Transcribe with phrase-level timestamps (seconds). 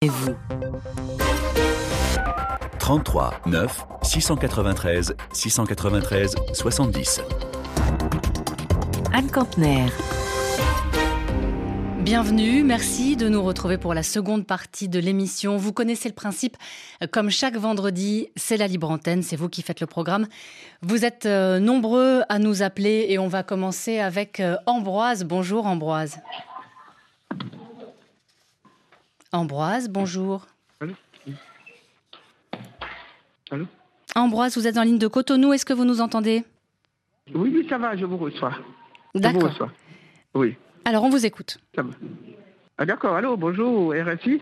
[0.00, 0.36] Et vous
[2.78, 7.20] 33 9 693 693 70.
[9.12, 9.86] Anne Campner.
[11.98, 15.56] Bienvenue, merci de nous retrouver pour la seconde partie de l'émission.
[15.56, 16.56] Vous connaissez le principe,
[17.10, 20.28] comme chaque vendredi, c'est la libre antenne, c'est vous qui faites le programme.
[20.80, 25.24] Vous êtes euh, nombreux à nous appeler et on va commencer avec euh, Ambroise.
[25.24, 26.20] Bonjour Ambroise.
[29.32, 30.46] Ambroise, bonjour.
[30.80, 30.92] Allô
[33.50, 33.66] Allô
[34.14, 36.44] Ambroise, vous êtes en ligne de Cotonou, est-ce que vous nous entendez?
[37.34, 38.52] Oui, oui, ça va, je vous reçois.
[39.14, 39.42] Je vous D'accord.
[39.50, 39.72] reçois.
[40.34, 41.58] Oui, Alors on vous écoute.
[41.74, 41.90] ça va.
[42.78, 44.40] Ah, d'accord, allô, bonjour, RFI.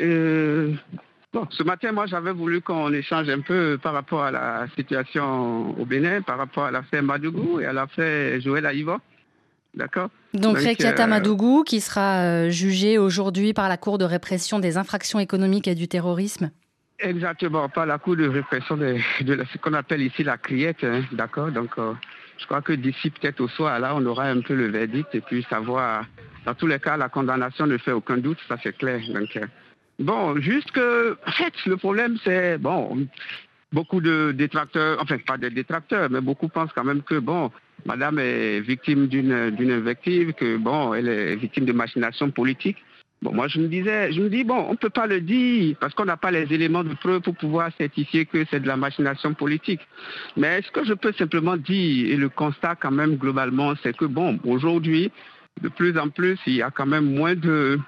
[0.00, 0.74] Euh,
[1.32, 5.70] bon, ce matin, moi, j'avais voulu qu'on échange un peu par rapport à la situation
[5.80, 8.98] au Bénin, par rapport à l'affaire Madougou et à l'affaire Joël Aïva.
[9.74, 14.04] D'accord Donc, Donc, Rekiata euh, Madougou, qui sera euh, jugé aujourd'hui par la Cour de
[14.04, 16.50] répression des infractions économiques et du terrorisme.
[17.00, 21.50] Exactement, pas la cour de répression de, ce qu'on appelle ici la criette, hein, d'accord
[21.50, 21.94] Donc, euh,
[22.38, 25.20] je crois que d'ici peut-être au soir, là, on aura un peu le verdict et
[25.20, 26.04] puis savoir.
[26.46, 29.00] Dans tous les cas, la condamnation ne fait aucun doute, ça c'est clair.
[29.12, 29.46] Donc, euh,
[29.98, 33.06] bon, juste que, en fait, le problème c'est, bon,
[33.72, 37.50] beaucoup de détracteurs, enfin pas des détracteurs, mais beaucoup pensent quand même que, bon,
[37.86, 42.76] Madame est victime d'une invective, que, bon, elle est victime de machination politique.
[43.22, 45.76] Bon, moi, je me disais, je me dis, bon, on ne peut pas le dire
[45.78, 48.78] parce qu'on n'a pas les éléments de preuve pour pouvoir certifier que c'est de la
[48.78, 49.80] machination politique.
[50.38, 54.06] Mais ce que je peux simplement dire, et le constat quand même globalement, c'est que,
[54.06, 55.12] bon, aujourd'hui,
[55.60, 57.78] de plus en plus, il y a quand même moins euh,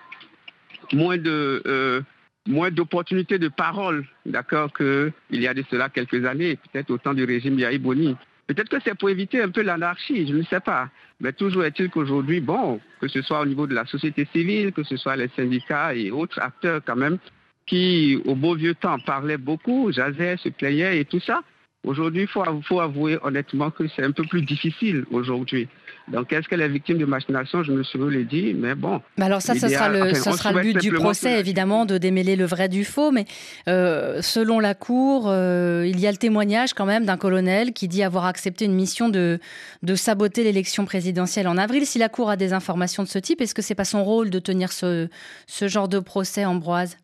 [2.70, 7.24] d'opportunités de parole, d'accord, qu'il y a de cela quelques années, peut-être au temps du
[7.24, 8.16] régime Yahi Boni.
[8.54, 10.90] Peut-être que c'est pour éviter un peu l'anarchie, je ne sais pas.
[11.20, 14.82] Mais toujours est-il qu'aujourd'hui, bon, que ce soit au niveau de la société civile, que
[14.82, 17.18] ce soit les syndicats et autres acteurs quand même,
[17.64, 21.42] qui au beau vieux temps parlaient beaucoup, jasaient, se plaignaient et tout ça.
[21.84, 25.68] Aujourd'hui, il faut, faut avouer honnêtement que c'est un peu plus difficile aujourd'hui.
[26.06, 29.00] Donc, est-ce qu'elle est victime de machination Je me suis le dit, mais bon.
[29.18, 32.44] Bah alors ça, ce sera le, enfin, sera but du procès, évidemment, de démêler le
[32.44, 33.10] vrai du faux.
[33.10, 33.24] Mais
[33.68, 37.88] euh, selon la Cour, euh, il y a le témoignage quand même d'un colonel qui
[37.88, 39.40] dit avoir accepté une mission de,
[39.82, 41.84] de saboter l'élection présidentielle en avril.
[41.84, 44.30] Si la Cour a des informations de ce type, est-ce que c'est pas son rôle
[44.30, 45.08] de tenir ce,
[45.48, 46.96] ce genre de procès, Ambroise?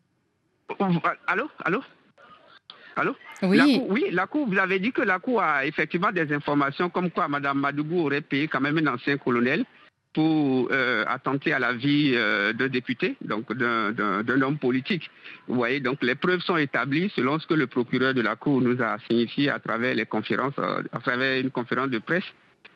[1.27, 1.49] Allô?
[1.65, 1.81] Allô?
[2.99, 3.15] Allô?
[3.41, 6.33] La Oui, cour, oui, la Cour, vous avez dit que la Cour a effectivement des
[6.33, 9.63] informations comme quoi Mme Madougou aurait payé quand même un ancien colonel
[10.13, 15.09] pour euh, attenter à la vie euh, d'un député, donc d'un homme politique.
[15.47, 18.61] Vous voyez, donc les preuves sont établies selon ce que le procureur de la Cour
[18.61, 22.25] nous a signifié à travers les conférences, euh, à travers une conférence de presse.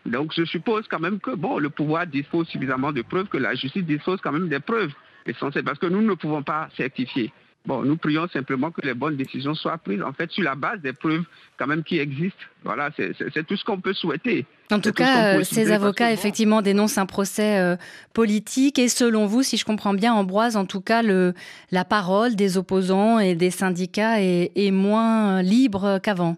[0.06, 3.56] Donc je suppose quand même que bon, le pouvoir dispose suffisamment de preuves, que la
[3.56, 4.94] justice dispose quand même des preuves
[5.26, 7.34] essentielles, parce que nous ne pouvons pas certifier.
[7.66, 10.82] Bon, nous prions simplement que les bonnes décisions soient prises, en fait, sur la base
[10.82, 11.24] des preuves
[11.58, 12.44] quand même qui existent.
[12.64, 14.46] Voilà, c'est tout ce qu'on peut souhaiter.
[14.70, 17.78] en tout ce cas, euh, ces avocats, effectivement, dénoncent un procès euh,
[18.14, 18.80] politique.
[18.80, 21.34] Et selon vous, si je comprends bien, Ambroise, en tout cas, le,
[21.72, 26.36] la parole des opposants et des syndicats est, est moins libre qu'avant?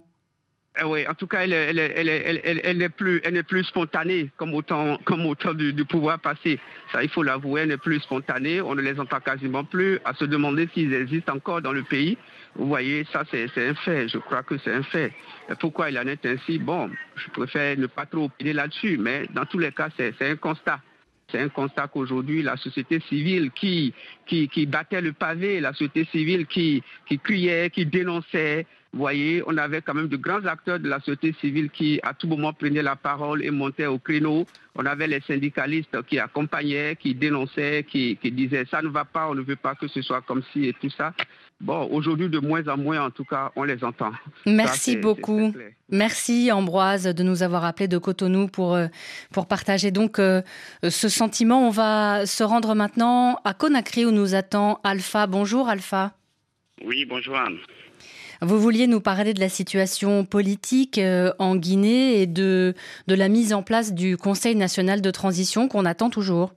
[0.78, 4.62] Ah oui, en tout cas, elle, elle, elle, elle, n'est plus, plus spontanée comme au
[4.62, 6.60] temps, comme du, pouvoir passé.
[6.92, 8.60] Ça, il faut l'avouer, elle n'est plus spontanée.
[8.60, 12.18] On ne les entend quasiment plus à se demander s'ils existent encore dans le pays.
[12.56, 14.10] Vous voyez, ça, c'est un fait.
[14.10, 15.14] Je crois que c'est un fait.
[15.60, 16.60] Pourquoi il en est ainsi?
[16.60, 20.30] Bon, je préfère ne pas trop opiner là-dessus, mais dans tous les cas, c'est c'est
[20.30, 20.82] un constat.
[21.32, 23.94] C'est un constat qu'aujourd'hui, la société civile qui,
[24.28, 29.44] qui, qui battait le pavé, la société civile qui, qui criait, qui dénonçait, vous voyez,
[29.46, 32.54] on avait quand même de grands acteurs de la société civile qui, à tout moment,
[32.54, 34.46] prenaient la parole et montaient au créneau.
[34.74, 39.28] On avait les syndicalistes qui accompagnaient, qui dénonçaient, qui, qui disaient ça ne va pas,
[39.28, 41.14] on ne veut pas que ce soit comme ci et tout ça.
[41.60, 44.12] Bon, aujourd'hui, de moins en moins, en tout cas, on les entend.
[44.12, 45.54] Ça, Merci beaucoup.
[45.90, 48.88] Merci Ambroise de nous avoir appelé de Cotonou pour, euh,
[49.34, 50.42] pour partager donc euh,
[50.88, 51.68] ce sentiment.
[51.68, 55.28] On va se rendre maintenant à Conakry où nous attend Alpha.
[55.28, 56.14] Bonjour Alpha.
[56.86, 57.58] Oui, bonjour Anne.
[58.42, 62.74] Vous vouliez nous parler de la situation politique euh, en Guinée et de,
[63.08, 66.54] de la mise en place du Conseil national de transition qu'on attend toujours.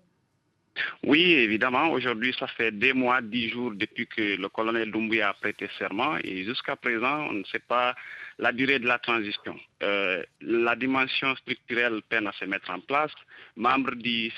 [1.02, 5.34] Oui, évidemment, aujourd'hui, ça fait des mois, dix jours depuis que le colonel Doumbouya a
[5.34, 7.94] prêté serment et jusqu'à présent, on ne sait pas
[8.38, 9.56] la durée de la transition.
[9.82, 13.10] Euh, la dimension structurelle peine à se mettre en place.
[13.56, 14.31] Membres du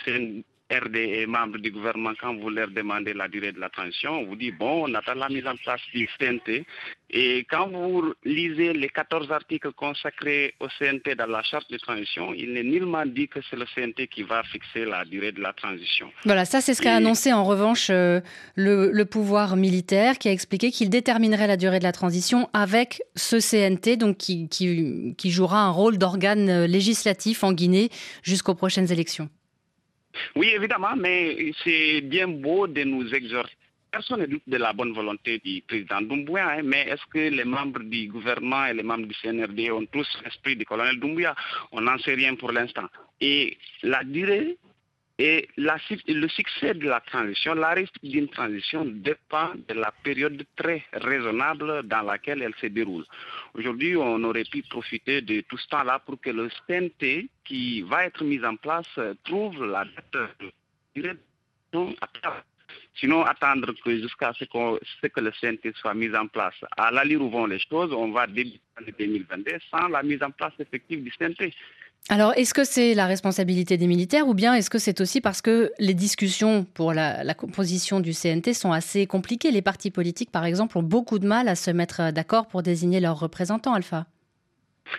[0.70, 4.24] CNRD et membres du gouvernement, quand vous leur demandez la durée de la transition, on
[4.26, 6.64] vous dit, bon, on attend la mise en place du CNT
[7.10, 12.32] Et quand vous lisez les 14 articles consacrés au CNT dans la charte de transition,
[12.34, 15.52] il n'est nullement dit que c'est le CNT qui va fixer la durée de la
[15.52, 16.10] transition.
[16.24, 18.20] Voilà, ça c'est ce qu'a annoncé en revanche euh,
[18.54, 23.36] le, pouvoir militaire qui a expliqué qu'il déterminerait la durée de la transition avec ce
[23.40, 27.88] CNT, donc qui, qui jouera un rôle d'organe euh, législatif en Guinée
[28.22, 29.28] jusqu'aux prochaines élections.
[30.36, 33.54] Oui, évidemment, mais c'est bien beau de nous exhorter
[33.90, 37.44] Personne ne doute de la bonne volonté du président Doumbouya, hein, mais est-ce que les
[37.44, 41.34] membres du gouvernement et les membres du CNRD ont tous l'esprit du colonel Doumbouya?
[41.72, 42.86] On n'en sait rien pour l'instant.
[43.20, 44.58] Et la durée
[45.22, 50.82] et le succès de la transition, la réussite d'une transition dépend de la période très
[50.94, 53.04] raisonnable dans laquelle elle se déroule.
[53.52, 58.06] Aujourd'hui, on aurait pu profiter de tout ce temps-là pour que le CNT qui va
[58.06, 58.88] être mis en place
[59.24, 60.30] trouve la date
[60.96, 61.16] de
[62.94, 66.54] Sinon, attendre que jusqu'à ce, que le CNT soit mis en place.
[66.76, 70.30] À l'allure où vont les choses, on va débuter en 2022 sans la mise en
[70.30, 71.52] place effective du CNT.
[72.08, 75.42] Alors, est-ce que c'est la responsabilité des militaires ou bien est-ce que c'est aussi parce
[75.42, 79.52] que les discussions pour la, la, composition du CNT sont assez compliquées?
[79.52, 82.98] Les partis politiques, par exemple, ont beaucoup de mal à se mettre d'accord pour désigner
[82.98, 84.06] leurs représentants, Alpha.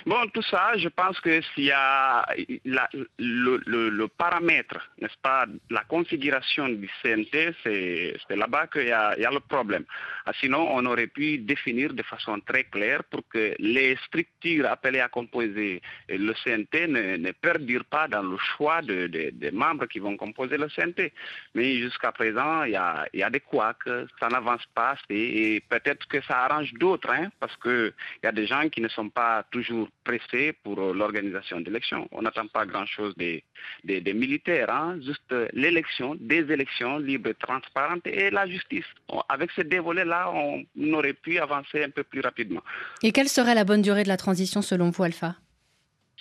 [0.06, 2.26] Bon, tout ça, je pense que s'il y a
[2.66, 9.86] le, paramètre, n'est-ce pas, la configuration du CNT, c'est là-bas qu'il y, a le problème.
[10.26, 15.00] Ah, sinon, on aurait pu définir de façon très claire pour que les structures appelées
[15.00, 20.18] à composer le CNT ne, perdurent pas dans le choix des de, membres qui vont
[20.18, 21.14] composer le CNT.
[21.56, 23.90] Mais jusqu'à présent, il y a, y a des couacs,
[24.20, 28.48] ça n'avance pas, et peut-être que ça arrange d'autres, hein, parce qu'il y a des
[28.48, 32.08] gens qui ne sont pas toujours pressé pour euh, l'organisation d'élections.
[32.12, 33.44] On n'attend pas grand-chose des,
[33.84, 35.00] des, militaires, hein.
[35.06, 38.86] juste euh, l'élection, des élections libres transparentes et la justice.
[39.30, 42.62] Avec ces deux volets-là, on aurait pu avancer un peu plus rapidement.
[43.04, 45.36] Et quelle serait la bonne durée de la transition selon vous, Alpha?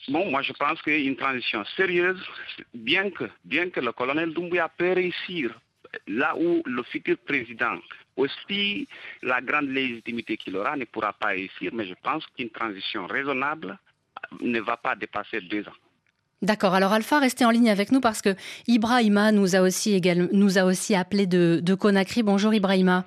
[0.08, 2.20] Bon, moi je pense qu'une transition sérieuse,
[2.74, 5.60] bien que, bien que le colonel Doumbouya peut réussir
[6.06, 7.78] là où le futur président
[8.20, 8.86] aussi,
[9.22, 13.78] la grande légitimité qu'il aura ne pourra pas réussir, mais je pense qu'une transition raisonnable
[14.40, 15.78] ne va pas dépasser deux ans.
[16.42, 16.74] D'accord.
[16.74, 18.34] Alors Alpha, restez en ligne avec nous parce que
[18.66, 22.22] Ibrahima nous a aussi, également, nous a aussi appelé de, de Conakry.
[22.22, 23.04] Bonjour Ibrahima.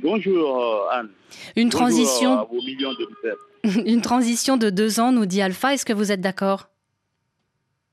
[0.00, 1.08] Bonjour euh, Anne.
[1.56, 2.38] Une transition.
[2.38, 3.08] À vos millions de
[3.86, 5.74] Une transition de deux ans, nous dit Alpha.
[5.74, 6.68] Est-ce que vous êtes d'accord?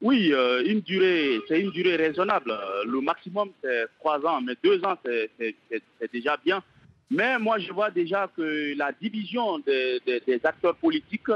[0.01, 2.57] Oui, euh, une durée, c'est une durée raisonnable.
[2.88, 6.63] Le maximum, c'est trois ans, mais deux ans, c'est déjà bien.
[7.12, 10.01] Mais moi, je vois déjà que la division des,
[10.44, 11.30] acteurs politiques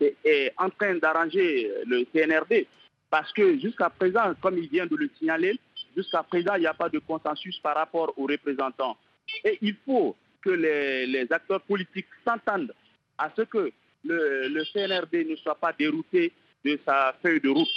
[0.00, 2.66] est, en train d'arranger le CNRD.
[3.10, 5.58] Parce que jusqu'à présent, comme il vient de le signaler,
[5.96, 8.96] jusqu'à présent, il n'y a pas de consensus par rapport aux représentants.
[9.44, 12.74] Et il faut que les, acteurs politiques s'entendent
[13.18, 13.72] à ce que
[14.04, 16.32] le, le CNRD ne soit pas dérouté
[16.64, 17.68] de sa feuille de route.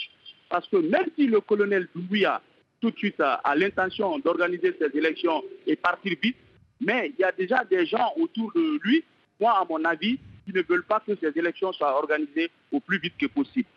[0.50, 2.42] Parce que même si le colonel Doumbouya,
[2.80, 6.38] tout de suite, a, l'intention d'organiser ces élections et partir vite,
[6.80, 9.04] mais il y a déjà des gens autour de lui,
[9.40, 13.00] moi, à mon avis, qui ne veulent pas que ces élections soient organisées au plus
[13.00, 13.68] vite que possible.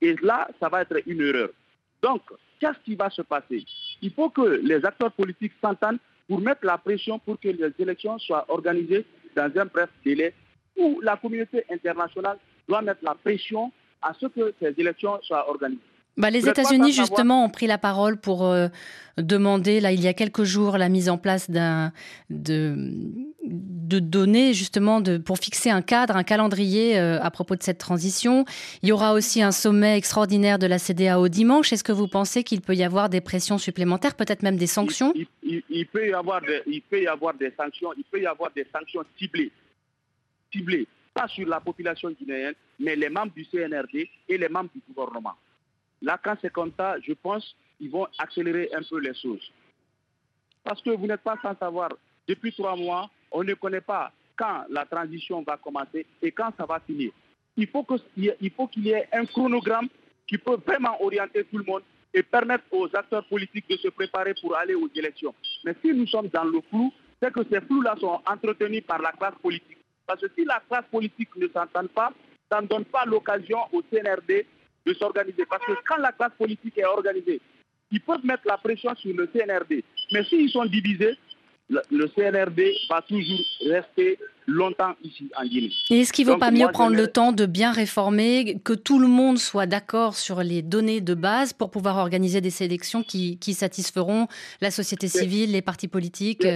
[0.00, 1.50] Et là, ça va être une erreur.
[2.02, 2.22] Donc,
[2.58, 3.64] qu'est-ce qui va se passer?
[4.02, 8.18] Il faut que les acteurs politiques s'entendent pour mettre la pression pour que les élections
[8.18, 9.04] soient organisées
[9.36, 10.34] dans un bref délai
[10.76, 12.38] où la communauté internationale
[12.68, 13.72] doit mettre la pression
[14.02, 15.82] à ce que ces élections soient organisées.
[16.16, 18.68] Bah, les États-Unis, justement, ont pris la parole pour euh,
[19.16, 21.92] demander, là, il y a quelques jours, la mise en place d'un,
[22.28, 22.74] de,
[23.44, 27.78] de données, justement, de, pour fixer un cadre, un calendrier euh, à propos de cette
[27.78, 28.44] transition.
[28.82, 31.72] Il y aura aussi un sommet extraordinaire de la CDAO dimanche.
[31.72, 35.14] Est-ce que vous pensez qu'il peut y avoir des pressions supplémentaires, peut-être même des sanctions?
[35.42, 38.66] Il, peut y avoir il peut y avoir des sanctions, il peut y avoir des
[38.72, 39.50] sanctions ciblées,
[40.52, 44.80] ciblées, pas sur la population guinéenne, mais les membres du CNRD et les membres du
[44.88, 45.34] gouvernement.
[46.02, 49.50] Là, quand c'est comme ça, je pense qu'ils vont accélérer un peu les choses.
[50.64, 51.90] Parce que vous n'êtes pas sans savoir,
[52.28, 56.64] depuis trois mois, on ne connaît pas quand la transition va commencer et quand ça
[56.66, 57.12] va finir.
[57.56, 59.88] Il faut qu'il y ait un chronogramme
[60.26, 61.82] qui peut vraiment orienter tout le monde
[62.14, 65.34] et permettre aux acteurs politiques de se préparer pour aller aux élections.
[65.64, 66.92] Mais si nous sommes dans le flou,
[67.22, 69.78] c'est que ces flous-là sont entretenus par la classe politique.
[70.06, 72.12] Parce que si la classe politique ne s'entend pas,
[72.50, 74.46] ça ne donne pas l'occasion au CNRD
[74.86, 75.44] de s'organiser.
[75.48, 77.40] Parce que quand la classe politique est organisée,
[77.90, 79.82] ils peuvent mettre la pression sur le CNRD.
[80.12, 81.16] Mais s'ils sont divisés,
[81.68, 85.70] le, CNRD va toujours rester longtemps ici en Guinée.
[85.90, 88.98] Et est-ce qu'il ne vaut pas mieux prendre le temps de bien réformer, que tout
[88.98, 93.38] le monde soit d'accord sur les données de base pour pouvoir organiser des sélections qui,
[93.54, 94.26] satisferont
[94.60, 96.46] la société civile, les partis politiques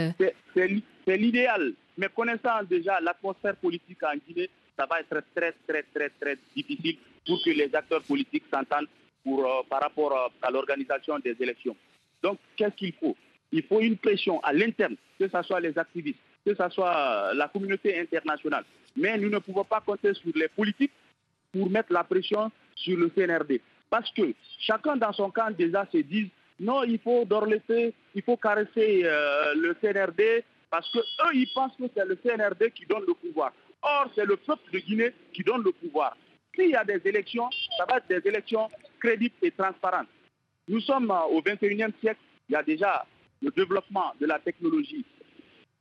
[1.07, 1.73] c'est l'idéal.
[1.97, 6.97] Mais connaissant déjà l'atmosphère politique en Guinée, ça va être très, très, très, très difficile
[7.27, 8.89] pour que les acteurs politiques s'entendent
[9.25, 11.77] pour, euh, par rapport euh, à l'organisation des élections.
[12.23, 13.17] Donc, qu'est-ce qu'il faut?
[13.53, 17.35] Il faut une pression à l'interne, que ce soit les activistes, que ce soit euh,
[17.35, 18.65] la communauté internationale.
[18.97, 20.93] Mais nous ne pouvons pas compter sur les politiques
[21.53, 23.61] pour mettre la pression sur le CNRD.
[23.89, 28.37] Parce que chacun dans son camp déjà se dit non, il faut dorleter, il faut
[28.37, 31.03] caresser le CNRD parce qu'eux,
[31.35, 33.53] ils pensent que c'est le CNRD qui donne le pouvoir.
[33.81, 36.17] Or, c'est le peuple de Guinée qui donne le pouvoir.
[36.55, 38.69] S'il y a des élections, ça va être des élections
[39.01, 40.09] crédibles et transparentes.
[40.69, 43.05] Nous sommes euh, au 21e siècle, il y a déjà
[43.43, 45.05] le développement de la technologie.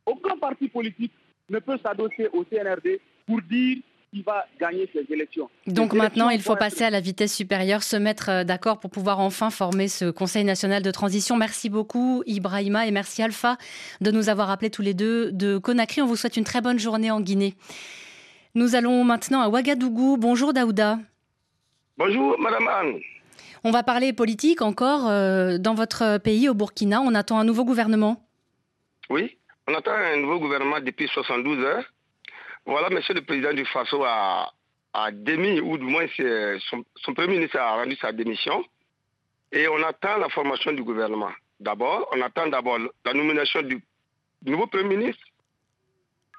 [0.05, 1.13] Aucun parti politique
[1.49, 3.77] ne peut s'adosser au CNRD pour dire
[4.11, 5.49] qu'il va gagner ces élections.
[5.65, 9.19] Donc maintenant, il faut passer à la vitesse supérieure, se mettre euh, d'accord pour pouvoir
[9.19, 11.37] enfin former ce Conseil national de transition.
[11.37, 13.57] Merci beaucoup Ibrahima et merci Alpha
[14.01, 16.01] de nous avoir appelés tous les deux de Conakry.
[16.01, 17.55] On vous souhaite une très bonne journée en Guinée.
[18.55, 20.17] Nous allons maintenant à Ouagadougou.
[20.17, 21.00] Bonjour Daouda.
[21.98, 23.00] Bonjour Madame Anne.
[23.63, 25.10] On va parler politique encore.
[25.10, 28.24] Euh, dans votre pays, au Burkina, on attend un nouveau gouvernement.
[29.10, 31.83] Oui, on attend un nouveau gouvernement depuis 72 heures.
[32.67, 34.51] Voilà, monsieur le président du Faso a,
[35.12, 36.05] démis, ou du moins
[36.69, 38.63] son, son, premier ministre a rendu sa démission.
[39.51, 41.31] Et on attend la formation du gouvernement.
[41.60, 43.83] D'abord, on attend d'abord la nomination du
[44.45, 45.24] nouveau premier ministre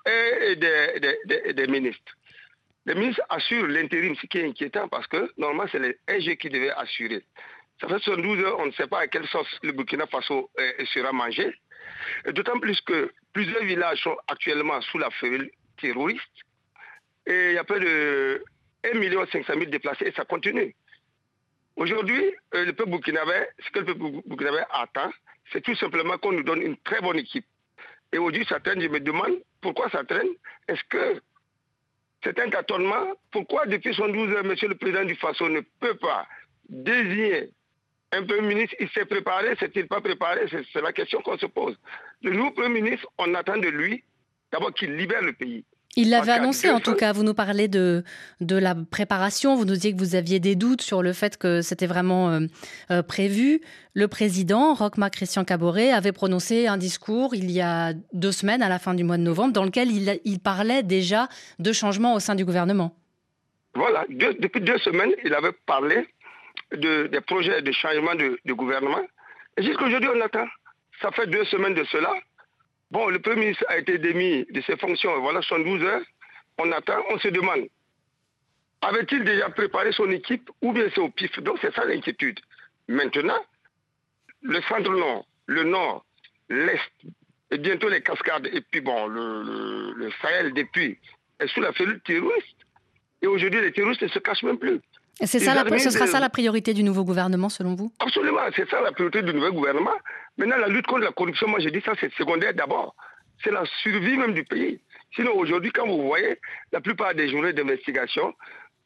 [0.07, 2.13] et des, ministres.
[2.87, 6.51] Les ministres assurent l'intérim, ce qui est inquiétant parce que normalement c'est les EG qui
[6.51, 7.23] devaient assurer.
[7.81, 10.85] Ça fait 72 heures, on ne sait pas à quelle sauce le Burkina Faso euh,
[10.93, 11.53] sera mangé.
[12.27, 16.23] D'autant plus que plusieurs villages sont actuellement sous la férule terroriste.
[17.27, 18.45] Et il y a près de
[18.85, 20.75] 1 500 000 déplacés et ça continue.
[21.77, 22.23] Aujourd'hui,
[22.55, 25.11] euh, le peuple burkinabé, ce que le peuple burkinabé attend,
[25.53, 27.47] c'est tout simplement qu'on nous donne une très bonne équipe.
[28.15, 30.29] Et aujourd'hui, ça traîne, je me demande pourquoi ça traîne.
[30.69, 31.21] Est-ce que
[32.23, 33.09] c'est un tâtonnement?
[33.33, 36.25] Pourquoi depuis 112 heures, Monsieur le Président du Faso ne peut pas
[36.69, 37.51] désigner
[38.13, 38.77] un Premier ministre?
[38.79, 40.47] Il s'est préparé, s'est-il pas préparé?
[40.73, 41.77] C'est la question qu'on se pose.
[42.23, 44.05] Le nouveau Premier ministre, on attend de lui
[44.53, 45.65] d'abord qu'il libère le pays.
[45.97, 47.13] Il l'avait annoncé en tout cas.
[47.13, 48.03] Vous nous parlez de,
[48.41, 49.55] de la préparation.
[49.55, 52.41] Vous nous disiez que vous aviez des doutes sur le fait que c'était vraiment euh,
[52.91, 53.61] euh, prévu.
[53.95, 58.69] Le président, Rochma Christian Caboret, avait prononcé un discours il y a deux semaines, à
[58.69, 61.29] la fin du mois de novembre, dans lequel il, il parlait déjà
[61.61, 62.97] de changements au sein du gouvernement.
[63.75, 64.05] Voilà.
[64.09, 66.09] depuis deux semaines, il avait parlé
[66.73, 69.03] de, des projets de changement de, de gouvernement.
[69.57, 70.47] Et jusqu'à aujourd'hui, on attend.
[71.03, 72.13] Ça fait deux semaines de cela.
[72.91, 76.03] Bon, le Premier ministre a été démis de ses fonctions, voilà 72 heures.
[76.59, 77.69] On attend, on se demande,
[78.83, 81.39] avait-il déjà préparé son équipe ou bien c'est au pif?
[81.41, 82.39] Donc c'est ça l'inquiétude.
[82.87, 83.43] Maintenant,
[84.43, 86.05] le centre-nord, le nord,
[86.49, 86.93] l'est,
[87.51, 90.99] et bientôt les cascades, et puis bon, le, Sahel depuis,
[91.41, 92.57] est sous la férule terroriste.
[93.23, 94.81] Et aujourd'hui, les terroristes ne se cachent même plus.
[95.23, 97.93] C'est ça la, ce sera ça la priorité du nouveau gouvernement, selon vous?
[98.01, 99.95] Absolument, c'est ça la priorité du nouveau gouvernement.
[100.37, 102.95] Maintenant, la lutte contre la corruption, moi je dis ça, c'est secondaire d'abord.
[103.43, 104.81] C'est la survie même du pays.
[105.15, 106.39] Sinon, aujourd'hui, quand vous voyez
[106.73, 108.35] la plupart des journées d'investigation,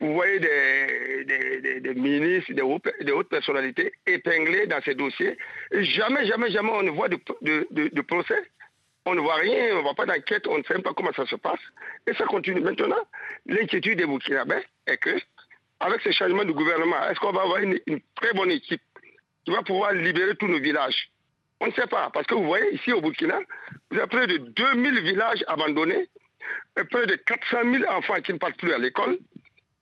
[0.00, 5.37] vous voyez des, des, ministres, des, hautes personnalités épinglés dans ces dossiers.
[5.73, 8.40] Et jamais, jamais, jamais on ne voit de, de, procès.
[9.06, 11.12] On ne voit rien, on ne voit pas d'enquête, on ne sait même pas comment
[11.16, 11.61] ça se passe.
[12.06, 12.61] Et ça continue.
[12.61, 12.97] Maintenant,
[13.47, 15.18] l'inquiétude des Burkinabés est que,
[15.80, 17.78] avec ce changement de gouvernement, est-ce qu'on va avoir une,
[18.16, 18.82] très bonne équipe
[19.44, 21.11] qui va pouvoir libérer tous nos villages?
[21.61, 23.38] On ne sait pas, parce que vous voyez, ici au Burkina,
[23.90, 26.08] vous avez près de 2000 villages abandonnés,
[26.90, 29.18] près de 400 000 enfants qui ne partent plus à l'école,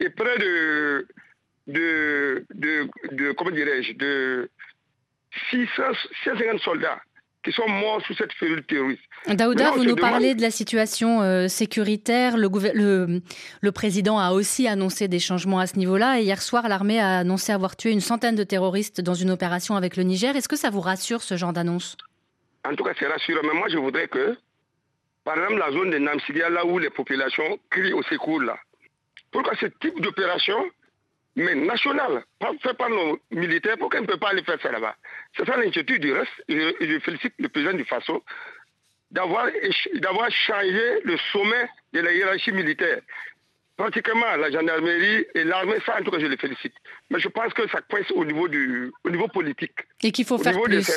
[0.00, 1.06] et près de,
[1.66, 4.50] de, de, comment dirais-je, de
[5.50, 7.00] 650 soldats
[7.46, 9.00] qui sont morts sous cette férule terroriste.
[9.28, 12.36] Daouda, vous nous parlez de la situation euh, sécuritaire.
[12.36, 13.20] Le, le,
[13.60, 16.18] le, président a aussi annoncé des changements à ce niveau-là.
[16.18, 19.76] Et hier soir, l'armée a annoncé avoir tué une centaine de terroristes dans une opération
[19.76, 20.34] avec le Niger.
[20.34, 21.96] Est-ce que ça vous rassure, ce genre d'annonce?
[22.68, 23.42] En tout cas, c'est rassurant.
[23.44, 24.36] Mais moi, je voudrais que,
[25.24, 28.58] par exemple, la zone de Namsidia, là où les populations crient au secours, là,
[29.30, 30.58] pourquoi ce type d'opération
[31.36, 32.24] mais national,
[32.62, 34.96] fait par nos militaires, pourquoi on ne peut pas aller faire ça là-bas
[35.36, 36.32] C'est ça l'inquiétude du reste.
[36.48, 38.24] Je, je, félicite le président du Faso
[39.10, 39.50] d'avoir
[40.30, 43.00] changé le sommet de la hiérarchie militaire.
[43.76, 46.72] Pratiquement, la gendarmerie et l'armée, ça, en tout cas, je les félicite.
[47.10, 49.74] Mais je pense que ça coince au niveau, du, au niveau politique.
[50.02, 50.88] Et qu'il faut faire plus.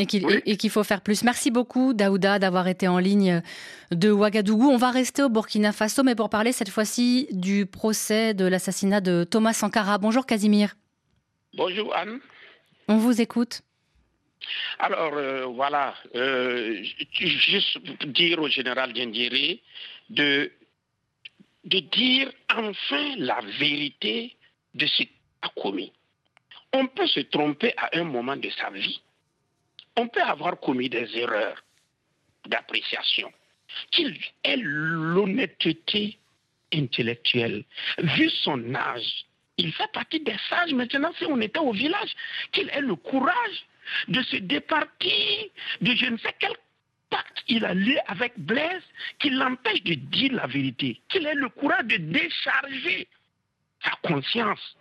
[0.00, 1.22] Et qu'il faut faire plus.
[1.24, 3.42] Merci beaucoup, Daouda, d'avoir été en ligne
[3.90, 4.70] de Ouagadougou.
[4.70, 9.00] On va rester au Burkina Faso, mais pour parler cette fois-ci du procès de l'assassinat
[9.02, 9.98] de Thomas Sankara.
[9.98, 10.74] Bonjour, Casimir.
[11.54, 12.20] Bonjour, Anne.
[12.88, 13.60] On vous écoute.
[14.78, 16.82] Alors, euh, voilà, euh,
[17.20, 19.60] juste dire au général Diendéré
[20.08, 20.50] de,
[21.64, 24.34] de dire enfin la vérité
[24.74, 25.08] de ce qu'il
[25.42, 25.92] a commis.
[26.72, 29.02] On peut se tromper à un moment de sa vie.
[30.00, 31.62] On peut avoir commis des erreurs
[32.46, 33.30] d'appréciation.
[33.90, 36.18] Qu'il ait l'honnêteté
[36.72, 37.64] intellectuelle,
[37.98, 39.26] vu son âge,
[39.58, 42.14] il fait partie des sages maintenant si on était au village,
[42.50, 43.66] qu'il ait le courage
[44.08, 45.44] de se départir
[45.82, 46.54] de je ne sais quel
[47.10, 48.82] pacte il a lié avec Blaise
[49.18, 53.06] qui l'empêche de dire la vérité, qu'il ait le courage de décharger
[53.84, 54.76] sa conscience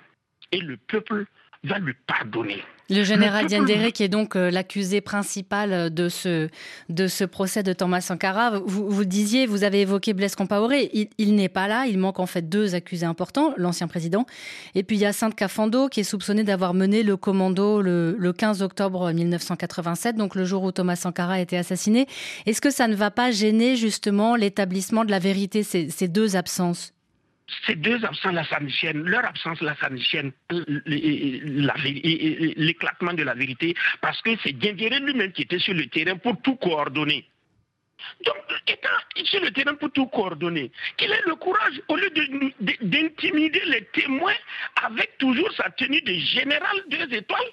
[0.54, 1.26] et le peuple
[1.63, 2.63] va lui pardonner.
[2.92, 6.50] Le général Diendéré, qui est donc euh, l'accusé principal euh, de ce,
[6.89, 10.89] de ce procès de Thomas Sankara, vous, vous disiez, vous avez évoqué Blaise Compaoré,
[11.20, 14.25] il, n'est pas là, il manque en fait deux accusés importants, l'ancien président,
[14.74, 18.16] et puis il y a Sainte Cafando, qui est soupçonné d'avoir mené le commando le,
[18.18, 22.08] le 15 octobre 1987, donc le jour où Thomas Sankara a été assassiné.
[22.48, 26.36] Est-ce que ça ne va pas gêner justement l'établissement de la vérité, ces, ces deux
[26.36, 26.94] absences?
[27.65, 28.60] Ces deux absences-là, ça
[28.94, 29.89] leur absence-là, ça
[32.56, 36.41] l'éclatement de la vérité, parce que c'est Diendéré lui-même qui était sur le terrain pour
[36.41, 37.25] tout coordonner.
[38.25, 38.36] Donc,
[38.68, 38.89] étant
[39.25, 42.10] sur le terrain pour tout coordonner, qu'il ait le courage, au lieu
[42.82, 44.38] d'intimider les témoins
[44.84, 47.51] avec toujours sa tenue de général deux étoiles,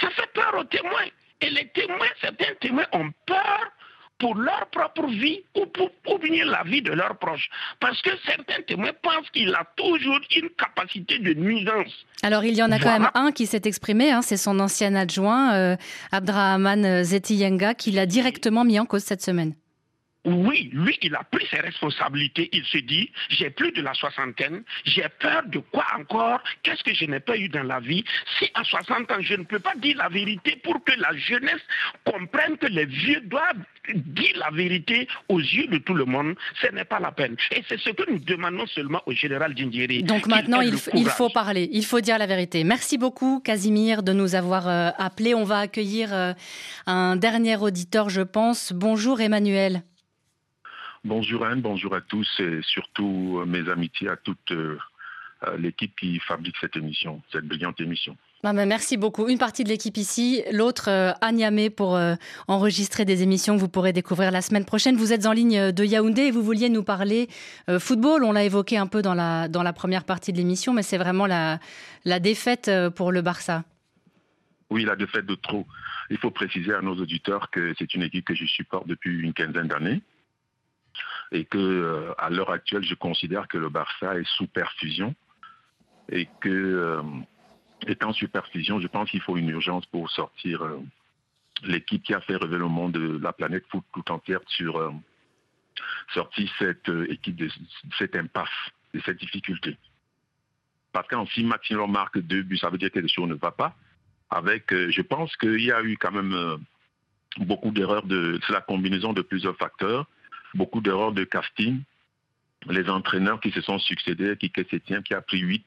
[0.00, 1.08] ça fait peur aux témoins.
[1.40, 3.72] Et les témoins, certains témoins ont peur
[4.18, 7.50] pour leur propre vie ou pour, oublier la vie de leurs proches.
[7.80, 12.06] Parce que certains témoins pensent qu'il a toujours une capacité de nuisance.
[12.22, 14.94] Alors il y en a quand même un qui s'est exprimé, hein, c'est son ancien
[14.94, 15.76] adjoint, euh,
[16.12, 19.54] Abdrahman Zetiyenga, qui l'a directement mis en cause cette semaine.
[20.26, 22.48] Oui, lui, il a pris ses responsabilités.
[22.52, 26.40] Il se dit, j'ai plus de la soixantaine, j'ai peur de quoi encore?
[26.64, 28.04] Qu'est-ce que je n'ai pas eu dans la vie?
[28.38, 31.62] Si à 60 ans, je ne peux pas dire la vérité pour que la jeunesse
[32.04, 33.62] comprenne que les vieux doivent
[33.94, 37.36] dire la vérité aux yeux de tout le monde, ce n'est pas la peine.
[37.52, 40.02] Et c'est ce que nous demandons seulement au général Djindiri.
[40.02, 42.64] Donc maintenant, il, faut parler, il faut dire la vérité.
[42.64, 45.36] Merci beaucoup, Casimir, de nous avoir euh, appelés.
[45.36, 46.32] On va accueillir euh,
[46.86, 48.72] un dernier auditeur, je pense.
[48.72, 49.82] Bonjour, Emmanuel.
[51.06, 54.76] Bonjour Anne, bonjour à tous et surtout euh, mes amitiés à toute euh,
[55.46, 58.16] euh, l'équipe qui fabrique cette émission, cette brillante émission.
[58.42, 59.28] Ah ben, merci beaucoup.
[59.28, 61.98] Une partie de l'équipe ici, l'autre à Niamey pour
[62.48, 64.96] enregistrer des émissions que vous pourrez découvrir la semaine prochaine.
[64.96, 67.28] Vous êtes en ligne de Yaoundé et vous vouliez nous parler
[67.78, 68.22] football.
[68.22, 70.98] On l'a évoqué un peu dans la, dans la première partie de l'émission, mais c'est
[70.98, 71.58] vraiment la,
[72.04, 73.64] la défaite pour le Barça.
[74.70, 75.66] Oui, la défaite de trop.
[76.10, 79.32] Il faut préciser à nos auditeurs que c'est une équipe que je supporte depuis une
[79.32, 80.02] quinzaine d'années
[81.32, 85.14] et que euh, à l'heure actuelle, je considère que le Barça est sous perfusion
[86.10, 87.02] et que euh,
[87.86, 90.78] étant sous perfusion, je pense qu'il faut une urgence pour sortir euh,
[91.64, 94.92] l'équipe qui a fait rêver le monde de la planète foot tout entière sur
[96.14, 97.50] sortir cette équipe de
[97.98, 98.48] cette impasse,
[98.94, 99.76] de cette difficulté.
[100.92, 103.50] Parce qu'en si Maxime marque deux buts, ça veut dire que les choses ne vont
[103.50, 103.74] pas.
[104.30, 106.58] Avec, je pense qu'il y a eu quand même
[107.38, 110.06] beaucoup d'erreurs de, c'est la combinaison de plusieurs facteurs
[110.54, 111.82] beaucoup d'erreurs de casting.
[112.68, 115.64] Les entraîneurs qui se sont succédés, qui Setien qui a pris 8,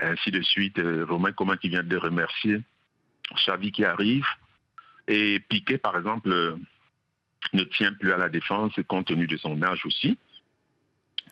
[0.00, 0.78] ainsi de suite.
[0.78, 2.60] Euh, Romain comment qui vient de remercier.
[3.34, 4.26] Xavi qui arrive.
[5.08, 6.56] Et Piquet, par exemple, euh,
[7.52, 10.16] ne tient plus à la défense compte tenu de son âge aussi.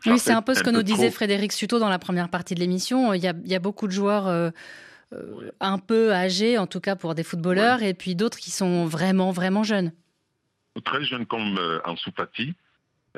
[0.06, 2.60] oui, c'est un peu ce que nous disait Frédéric Suto dans la première partie de
[2.60, 3.14] l'émission.
[3.14, 4.26] Il, y a beaucoup de joueurs
[5.12, 8.86] euh, un peu âgés, en tout cas pour des footballeurs, et puis d'autres qui sont
[8.86, 9.92] vraiment, vraiment jeunes.
[10.84, 11.80] Très jeunes comme euh,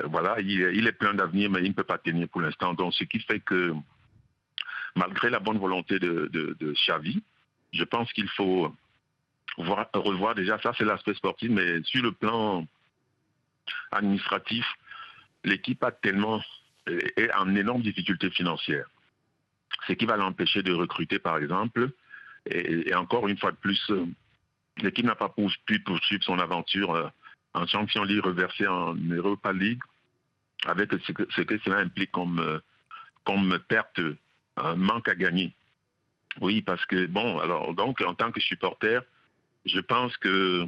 [0.05, 2.73] voilà, il, est plein d'avenir, mais il ne peut pas tenir pour l'instant.
[2.73, 3.73] Donc, ce qui fait que,
[4.95, 7.21] malgré la bonne volonté de, de, Xavi,
[7.71, 8.73] je pense qu'il faut
[9.57, 12.65] revoir déjà, ça c'est l'aspect sportif, mais sur le plan
[13.91, 14.65] administratif,
[15.43, 16.41] l'équipe a tellement
[16.87, 18.85] est en énorme difficulté financière.
[19.87, 21.91] Ce qui va l'empêcher de recruter, par exemple.
[22.45, 24.05] Et, encore une fois de plus, euh,
[24.81, 25.33] l'équipe n'a pas
[25.65, 27.07] pu poursuivre son aventure euh,
[27.53, 29.81] en Champions League reversé en Europa League,
[30.65, 32.59] avec ce que, cela implique comme, euh,
[33.25, 33.99] comme perte,
[34.57, 35.53] un manque à gagner.
[36.41, 39.01] Oui, parce que, bon, alors, donc, en tant que supporter,
[39.65, 40.65] je pense que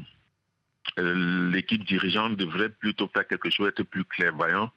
[1.00, 4.72] euh, l'équipe dirigeante devrait plutôt faire quelque chose, être plus clairvoyant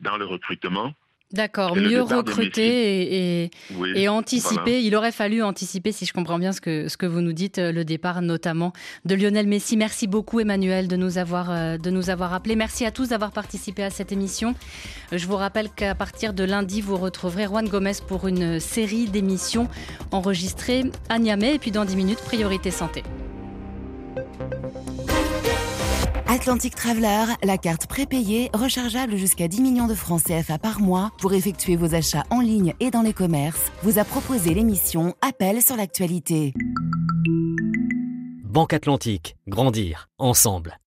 [0.00, 0.94] dans le recrutement
[1.32, 3.50] D'accord, mieux recruter et,
[3.94, 4.82] et, anticiper.
[4.82, 7.58] Il aurait fallu anticiper, si je comprends bien ce que, ce que vous nous dites,
[7.58, 8.72] le départ notamment
[9.04, 9.76] de Lionel Messi.
[9.76, 12.56] Merci beaucoup Emmanuel de nous avoir, euh, de nous avoir appelés.
[12.56, 14.56] Merci à tous d'avoir participé à cette émission.
[15.12, 19.68] Je vous rappelle qu'à partir de lundi, vous retrouverez Juan Gomez pour une série d'émissions
[20.10, 23.04] enregistrées à Niamey et puis dans 10 minutes, Priorité Santé.
[26.32, 31.32] Atlantic Traveler, la carte prépayée, rechargeable jusqu'à 10 millions de francs CFA par mois pour
[31.32, 35.74] effectuer vos achats en ligne et dans les commerces, vous a proposé l'émission Appel sur
[35.74, 36.54] l'actualité.
[38.44, 40.78] Banque Atlantique, grandir ensemble.